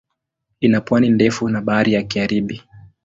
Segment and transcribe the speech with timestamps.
[0.59, 2.63] Ina pwani ndefu na Bahari ya Karibi.